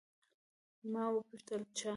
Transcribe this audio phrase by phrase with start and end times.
[0.91, 1.89] ما وپوښتل، چا؟